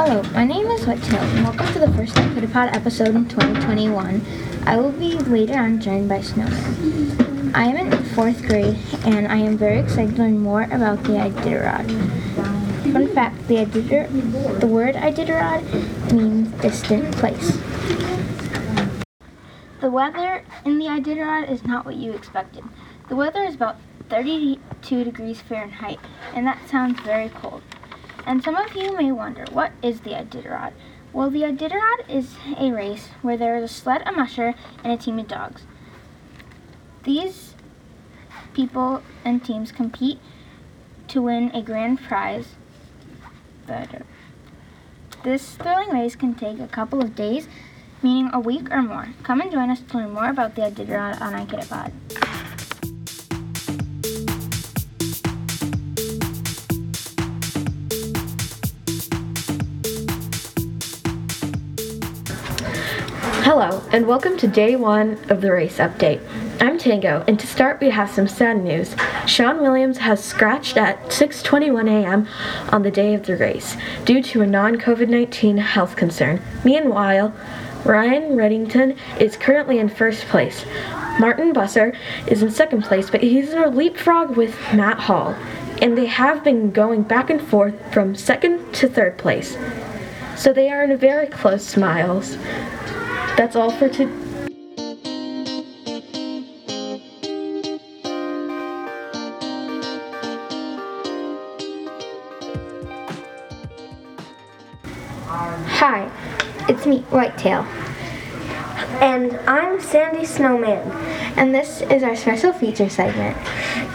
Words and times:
Hello, 0.00 0.22
my 0.32 0.44
name 0.44 0.68
is 0.68 0.86
Whitetail, 0.86 1.18
and 1.18 1.42
welcome 1.42 1.66
to 1.72 1.80
the 1.80 1.92
first 1.94 2.14
Pod 2.52 2.68
episode 2.72 3.16
in 3.16 3.28
2021. 3.28 4.22
I 4.64 4.76
will 4.76 4.92
be 4.92 5.18
later 5.18 5.58
on 5.58 5.80
joined 5.80 6.08
by 6.08 6.20
Snowman. 6.20 7.50
I 7.52 7.64
am 7.64 7.76
in 7.76 8.04
fourth 8.14 8.46
grade, 8.46 8.78
and 9.04 9.26
I 9.26 9.38
am 9.38 9.58
very 9.58 9.80
excited 9.80 10.14
to 10.14 10.22
learn 10.22 10.38
more 10.38 10.62
about 10.70 11.02
the 11.02 11.14
Iditarod. 11.14 11.90
Fun 12.92 13.08
fact: 13.08 13.48
the 13.48 13.56
Iditar- 13.56 14.60
the 14.60 14.68
word 14.68 14.94
Iditarod 14.94 16.12
means 16.12 16.48
distant 16.62 17.10
place. 17.16 17.58
The 19.80 19.90
weather 19.90 20.44
in 20.64 20.78
the 20.78 20.86
Iditarod 20.86 21.50
is 21.50 21.64
not 21.64 21.84
what 21.84 21.96
you 21.96 22.12
expected. 22.12 22.62
The 23.08 23.16
weather 23.16 23.42
is 23.42 23.56
about 23.56 23.78
32 24.10 25.02
degrees 25.02 25.40
Fahrenheit, 25.40 25.98
and 26.36 26.46
that 26.46 26.68
sounds 26.68 27.00
very 27.00 27.30
cold. 27.30 27.62
And 28.28 28.44
some 28.44 28.56
of 28.56 28.76
you 28.76 28.94
may 28.94 29.10
wonder, 29.10 29.46
what 29.52 29.72
is 29.82 30.02
the 30.02 30.10
Iditarod? 30.10 30.74
Well, 31.14 31.30
the 31.30 31.44
Iditarod 31.44 32.10
is 32.10 32.34
a 32.58 32.70
race 32.70 33.08
where 33.22 33.38
there 33.38 33.56
is 33.56 33.64
a 33.64 33.74
sled, 33.74 34.02
a 34.04 34.12
musher, 34.12 34.54
and 34.84 34.92
a 34.92 34.98
team 34.98 35.18
of 35.18 35.28
dogs. 35.28 35.62
These 37.04 37.54
people 38.52 39.02
and 39.24 39.42
teams 39.42 39.72
compete 39.72 40.18
to 41.08 41.22
win 41.22 41.50
a 41.54 41.62
grand 41.62 42.02
prize. 42.02 42.48
Uh, 43.66 43.86
this 45.24 45.56
thrilling 45.56 45.88
race 45.88 46.14
can 46.14 46.34
take 46.34 46.60
a 46.60 46.68
couple 46.68 47.00
of 47.00 47.14
days, 47.14 47.48
meaning 48.02 48.28
a 48.34 48.40
week 48.40 48.70
or 48.70 48.82
more. 48.82 49.08
Come 49.22 49.40
and 49.40 49.50
join 49.50 49.70
us 49.70 49.80
to 49.80 49.96
learn 49.96 50.12
more 50.12 50.28
about 50.28 50.54
the 50.54 50.62
Iditarod 50.62 51.18
on 51.22 51.32
iKiditPod. 51.46 52.37
Hello, 63.48 63.82
and 63.92 64.06
welcome 64.06 64.36
to 64.36 64.46
day 64.46 64.76
one 64.76 65.18
of 65.30 65.40
the 65.40 65.50
race 65.50 65.78
update. 65.78 66.20
I'm 66.60 66.76
Tango, 66.76 67.24
and 67.26 67.40
to 67.40 67.46
start, 67.46 67.80
we 67.80 67.88
have 67.88 68.10
some 68.10 68.28
sad 68.28 68.62
news. 68.62 68.94
Sean 69.26 69.62
Williams 69.62 69.96
has 69.96 70.22
scratched 70.22 70.76
at 70.76 71.02
6:21 71.04 71.88
a.m. 71.88 72.28
on 72.70 72.82
the 72.82 72.90
day 72.90 73.14
of 73.14 73.24
the 73.24 73.38
race 73.38 73.74
due 74.04 74.22
to 74.22 74.42
a 74.42 74.46
non-COVID-19 74.46 75.60
health 75.60 75.96
concern. 75.96 76.42
Meanwhile, 76.62 77.32
Ryan 77.86 78.36
Redington 78.36 78.98
is 79.18 79.38
currently 79.38 79.78
in 79.78 79.88
first 79.88 80.26
place. 80.26 80.66
Martin 81.18 81.54
Buser 81.54 81.96
is 82.26 82.42
in 82.42 82.50
second 82.50 82.82
place, 82.82 83.08
but 83.08 83.22
he's 83.22 83.54
in 83.54 83.62
a 83.62 83.70
leapfrog 83.70 84.36
with 84.36 84.54
Matt 84.74 85.00
Hall, 85.00 85.34
and 85.80 85.96
they 85.96 86.04
have 86.04 86.44
been 86.44 86.70
going 86.70 87.02
back 87.02 87.30
and 87.30 87.40
forth 87.40 87.76
from 87.94 88.14
second 88.14 88.74
to 88.74 88.90
third 88.90 89.16
place. 89.16 89.56
So 90.36 90.52
they 90.52 90.70
are 90.70 90.84
in 90.84 90.94
very 90.98 91.28
close 91.28 91.78
miles. 91.78 92.36
That's 93.38 93.54
all 93.54 93.70
for 93.70 93.88
today. 93.88 94.12
Hi, 105.28 106.10
it's 106.68 106.84
me, 106.84 107.02
Whitetail. 107.10 107.60
And 109.00 109.36
I'm 109.48 109.80
Sandy 109.80 110.24
Snowman. 110.24 110.90
And 111.36 111.54
this 111.54 111.82
is 111.82 112.02
our 112.02 112.16
special 112.16 112.52
feature 112.52 112.88
segment. 112.88 113.36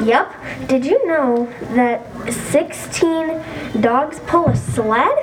Yep. 0.01 0.33
Did 0.69 0.85
you 0.85 1.05
know 1.05 1.51
that 1.75 2.01
16 2.31 3.81
dogs 3.81 4.21
pull 4.21 4.47
a 4.47 4.55
sled? 4.55 5.17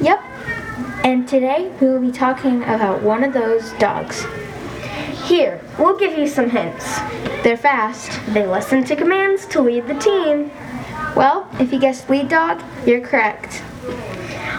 Yep, 0.00 0.20
and 1.04 1.26
today 1.26 1.72
we 1.80 1.88
will 1.88 2.00
be 2.00 2.12
talking 2.12 2.62
about 2.62 3.02
one 3.02 3.24
of 3.24 3.32
those 3.32 3.72
dogs. 3.74 4.26
Here, 5.26 5.60
we'll 5.78 5.98
give 5.98 6.18
you 6.18 6.26
some 6.26 6.50
hints. 6.50 6.98
They're 7.42 7.56
fast. 7.56 8.20
They 8.34 8.46
listen 8.46 8.84
to 8.84 8.96
commands 8.96 9.46
to 9.46 9.62
lead 9.62 9.86
the 9.86 9.94
team. 9.94 10.50
Well, 11.16 11.48
if 11.58 11.72
you 11.72 11.78
guessed 11.78 12.10
lead 12.10 12.28
dog, 12.28 12.62
you're 12.86 13.00
correct. 13.00 13.62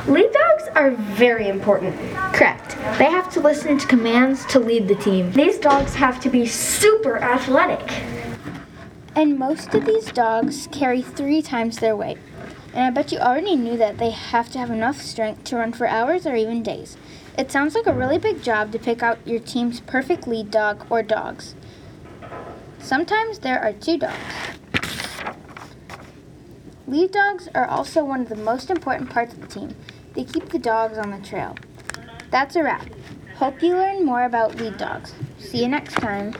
Lead 0.07 0.31
dogs 0.31 0.63
are 0.75 0.91
very 0.91 1.47
important. 1.47 1.95
Correct. 2.33 2.71
They 2.97 3.05
have 3.05 3.31
to 3.33 3.39
listen 3.39 3.77
to 3.77 3.87
commands 3.87 4.45
to 4.47 4.59
lead 4.59 4.87
the 4.87 4.95
team. 4.95 5.31
These 5.31 5.59
dogs 5.59 5.93
have 5.95 6.19
to 6.21 6.29
be 6.29 6.47
super 6.47 7.17
athletic. 7.17 8.01
And 9.15 9.37
most 9.37 9.75
of 9.75 9.85
these 9.85 10.11
dogs 10.11 10.67
carry 10.71 11.01
three 11.01 11.41
times 11.41 11.77
their 11.77 11.95
weight. 11.95 12.17
And 12.73 12.85
I 12.85 12.89
bet 12.89 13.11
you 13.11 13.19
already 13.19 13.55
knew 13.55 13.77
that 13.77 13.97
they 13.97 14.11
have 14.11 14.49
to 14.51 14.59
have 14.59 14.71
enough 14.71 15.01
strength 15.01 15.43
to 15.45 15.57
run 15.57 15.73
for 15.73 15.87
hours 15.87 16.25
or 16.25 16.35
even 16.35 16.63
days. 16.63 16.97
It 17.37 17.51
sounds 17.51 17.75
like 17.75 17.87
a 17.87 17.93
really 17.93 18.17
big 18.17 18.41
job 18.43 18.71
to 18.71 18.79
pick 18.79 19.03
out 19.03 19.25
your 19.25 19.39
team's 19.39 19.81
perfect 19.81 20.27
lead 20.27 20.51
dog 20.51 20.85
or 20.89 21.03
dogs. 21.03 21.55
Sometimes 22.79 23.39
there 23.39 23.61
are 23.61 23.73
two 23.73 23.97
dogs. 23.97 24.17
Lead 26.87 27.11
dogs 27.11 27.47
are 27.55 27.67
also 27.67 28.03
one 28.03 28.21
of 28.21 28.29
the 28.29 28.35
most 28.35 28.69
important 28.69 29.09
parts 29.09 29.33
of 29.33 29.41
the 29.41 29.47
team. 29.47 29.75
They 30.13 30.23
keep 30.23 30.49
the 30.49 30.59
dogs 30.59 30.97
on 30.97 31.11
the 31.11 31.19
trail. 31.25 31.55
That's 32.31 32.55
a 32.55 32.63
wrap. 32.63 32.85
Hope 33.35 33.61
you 33.61 33.75
learn 33.75 34.05
more 34.05 34.23
about 34.23 34.55
lead 34.55 34.77
dogs. 34.77 35.13
See 35.39 35.61
you 35.61 35.67
next 35.67 35.93
time. 35.95 36.35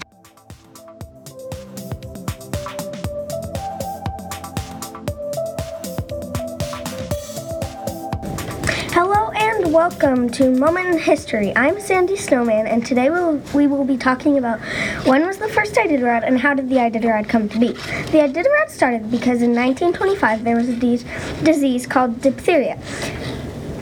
Welcome 9.72 10.30
to 10.30 10.52
Moment 10.52 10.86
in 10.86 11.00
History. 11.00 11.56
I'm 11.56 11.80
Sandy 11.80 12.18
Snowman, 12.18 12.68
and 12.68 12.86
today 12.86 13.10
we'll, 13.10 13.38
we 13.54 13.68
will 13.68 13.86
be 13.86 13.96
talking 13.96 14.38
about 14.38 14.60
when 15.06 15.26
was 15.26 15.38
the 15.38 15.48
first 15.48 15.76
Iditarod 15.76 16.28
and 16.28 16.38
how 16.38 16.54
did 16.54 16.68
the 16.68 16.76
Iditarod 16.76 17.30
come 17.30 17.48
to 17.48 17.58
be. 17.58 17.68
The 17.68 18.18
Iditarod 18.18 18.70
started 18.70 19.10
because 19.10 19.42
in 19.42 19.56
1925 19.56 20.44
there 20.44 20.58
was 20.58 20.68
a 20.68 20.76
de- 20.76 21.06
disease 21.44 21.88
called 21.88 22.20
diphtheria. 22.20 22.76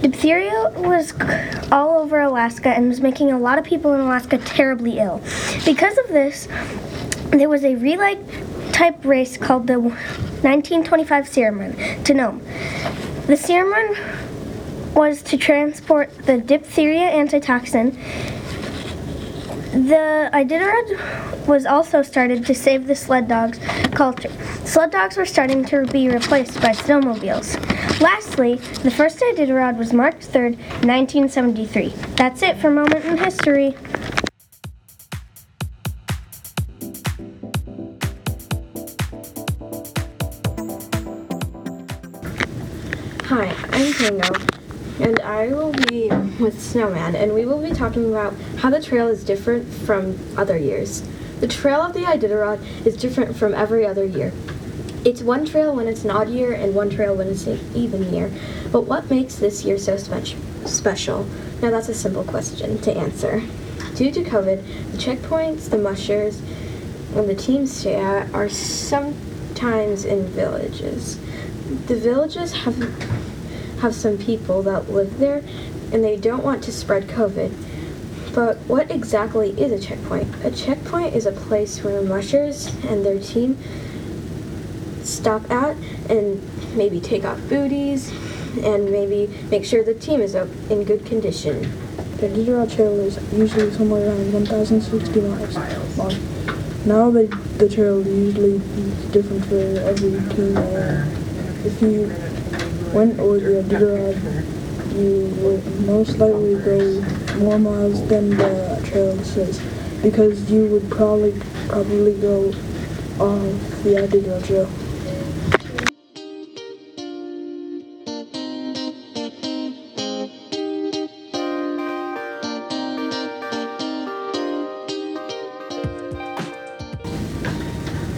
Diphtheria 0.03 0.71
was 0.75 1.11
all 1.71 1.97
over 2.01 2.19
Alaska 2.19 2.69
and 2.69 2.87
was 2.87 3.01
making 3.01 3.31
a 3.31 3.39
lot 3.39 3.57
of 3.57 3.65
people 3.65 3.91
in 3.93 3.99
Alaska 3.99 4.37
terribly 4.37 4.99
ill. 4.99 5.23
Because 5.65 5.97
of 5.97 6.09
this, 6.09 6.47
there 7.31 7.49
was 7.49 7.63
a 7.63 7.73
relay 7.73 8.23
type 8.73 9.03
race 9.03 9.37
called 9.37 9.65
the 9.65 9.79
1925 9.79 11.27
Serum 11.27 11.59
Run 11.59 12.03
to 12.03 12.13
Nome. 12.13 12.43
The 13.25 13.35
Serum 13.35 13.71
Run 13.71 14.28
was 14.99 15.21
to 15.21 15.37
transport 15.37 16.13
the 16.25 16.37
diphtheria 16.37 17.09
antitoxin. 17.09 17.91
The 19.71 20.29
Iditarod 20.33 21.47
was 21.47 21.65
also 21.65 22.01
started 22.01 22.45
to 22.47 22.53
save 22.53 22.85
the 22.85 22.95
sled 22.95 23.29
dogs 23.29 23.59
culture. 23.91 24.29
Sled 24.65 24.91
dogs 24.91 25.15
were 25.15 25.25
starting 25.25 25.63
to 25.67 25.85
be 25.85 26.09
replaced 26.09 26.59
by 26.59 26.71
snowmobiles. 26.71 27.55
Lastly, 28.01 28.55
the 28.83 28.91
first 28.91 29.19
Iditarod 29.19 29.77
was 29.77 29.93
March 29.93 30.17
3rd, 30.17 30.57
1973. 30.83 31.93
That's 32.17 32.41
it 32.41 32.57
for 32.57 32.69
Moment 32.69 33.05
in 33.05 33.17
History. 33.17 33.77
Hi, 43.29 43.55
I'm 43.71 43.93
Tango 43.93 44.58
and 44.99 45.19
I 45.21 45.47
will 45.47 45.71
be 45.71 46.09
with 46.39 46.61
Snowman, 46.61 47.15
and 47.15 47.33
we 47.33 47.45
will 47.45 47.61
be 47.61 47.71
talking 47.71 48.09
about 48.09 48.33
how 48.57 48.69
the 48.69 48.81
trail 48.81 49.07
is 49.07 49.23
different 49.23 49.71
from 49.73 50.17
other 50.37 50.57
years. 50.57 51.07
The 51.39 51.47
trail 51.47 51.81
of 51.81 51.93
the 51.93 52.01
Iditarod 52.01 52.85
is 52.85 52.97
different 52.97 53.35
from 53.37 53.53
every 53.53 53.85
other 53.85 54.03
year. 54.03 54.33
It's 55.05 55.21
one 55.21 55.45
trail 55.45 55.73
when 55.73 55.87
it's 55.87 56.03
an 56.03 56.11
odd 56.11 56.27
year 56.27 56.51
and 56.51 56.75
one 56.75 56.89
trail 56.89 57.15
when 57.15 57.29
it's 57.29 57.47
an 57.47 57.59
even 57.73 58.13
year. 58.13 58.29
But 58.71 58.81
what 58.81 59.09
makes 59.09 59.35
this 59.35 59.63
year 59.63 59.77
so 59.77 59.95
spe- 59.95 60.35
special? 60.65 61.25
Now 61.61 61.71
that's 61.71 61.87
a 61.87 61.93
simple 61.93 62.25
question 62.25 62.79
to 62.81 62.91
answer. 62.91 63.41
Due 63.95 64.11
to 64.11 64.23
COVID, 64.23 64.91
the 64.91 64.97
checkpoints, 64.97 65.69
the 65.69 65.77
mushers, 65.77 66.41
and 67.15 67.29
the 67.29 67.35
teams 67.35 67.71
stay 67.71 67.95
at 67.95 68.33
are 68.33 68.49
sometimes 68.49 70.03
in 70.03 70.25
villages. 70.27 71.17
The 71.87 71.95
villages 71.95 72.53
have 72.53 72.77
have 73.81 73.95
some 73.95 74.17
people 74.17 74.61
that 74.63 74.89
live 74.89 75.17
there 75.19 75.43
and 75.91 76.03
they 76.03 76.17
don't 76.17 76.43
want 76.43 76.63
to 76.63 76.71
spread 76.71 77.07
COVID. 77.07 77.51
But 78.33 78.57
what 78.67 78.91
exactly 78.91 79.51
is 79.59 79.71
a 79.71 79.79
checkpoint? 79.79 80.27
A 80.43 80.51
checkpoint 80.51 81.15
is 81.15 81.25
a 81.25 81.31
place 81.31 81.83
where 81.83 82.01
mushers 82.01 82.67
and 82.85 83.05
their 83.05 83.19
team 83.19 83.57
stop 85.03 85.49
at 85.49 85.75
and 86.09 86.41
maybe 86.75 86.99
take 86.99 87.25
off 87.25 87.39
booties 87.49 88.11
and 88.63 88.91
maybe 88.91 89.27
make 89.49 89.65
sure 89.65 89.83
the 89.83 89.93
team 89.93 90.21
is 90.21 90.35
in 90.35 90.83
good 90.83 91.05
condition. 91.05 91.61
The 92.17 92.27
Iditarod 92.27 92.75
Trail 92.75 92.99
is 92.99 93.17
usually 93.33 93.71
somewhere 93.71 94.07
around 94.07 94.33
1,060 94.33 95.21
miles 95.21 95.97
long. 95.97 96.13
Now 96.85 97.09
the, 97.09 97.25
the 97.57 97.67
trail 97.67 98.05
usually 98.05 98.55
is 98.55 99.05
different 99.11 99.45
for 99.45 99.55
every 99.55 100.11
team. 100.35 100.57
if 101.65 101.81
you 101.81 102.28
the 102.91 103.63
Iditarod 103.63 104.59
you 104.97 105.27
would 105.41 105.81
most 105.81 106.17
likely 106.17 106.55
go 106.55 107.01
more 107.37 107.59
miles 107.59 108.07
than 108.07 108.31
the 108.31 108.81
trail 108.83 109.15
says 109.23 109.61
because 110.01 110.49
you 110.51 110.65
would 110.67 110.89
probably 110.89 111.33
probably 111.67 112.19
go 112.19 112.47
off 113.19 113.83
the 113.83 113.95
Iditarod 113.95 114.45
Trail. 114.45 114.69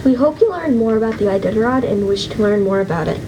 We 0.05 0.15
hope 0.15 0.39
you 0.39 0.49
learned 0.49 0.77
more 0.77 0.97
about 0.97 1.17
the 1.17 1.25
Iditarod 1.25 1.83
and 1.83 2.07
wish 2.07 2.27
to 2.27 2.41
learn 2.41 2.63
more 2.63 2.79
about 2.79 3.07
it. 3.07 3.19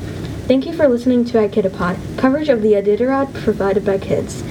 Thank 0.46 0.66
you 0.66 0.74
for 0.74 0.90
listening 0.90 1.24
to 1.26 1.38
iKidapod, 1.38 2.18
coverage 2.18 2.50
of 2.50 2.62
the 2.62 2.74
Iditarod 2.74 3.34
provided 3.44 3.86
by 3.86 3.98
kids. 3.98 4.44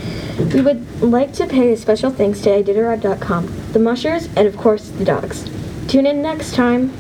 We 0.54 0.62
would 0.62 1.02
like 1.02 1.34
to 1.34 1.46
pay 1.46 1.70
a 1.72 1.76
special 1.76 2.10
thanks 2.10 2.40
to 2.40 2.48
Iditarod.com, 2.48 3.72
the 3.72 3.78
mushers, 3.78 4.26
and 4.34 4.48
of 4.48 4.56
course 4.56 4.88
the 4.88 5.04
dogs. 5.04 5.44
Tune 5.88 6.06
in 6.06 6.22
next 6.22 6.54
time. 6.54 6.94